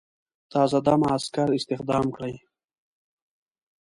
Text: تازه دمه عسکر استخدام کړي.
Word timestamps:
تازه 0.51 0.77
دمه 0.87 1.07
عسکر 1.15 1.47
استخدام 1.57 2.05
کړي. 2.15 2.35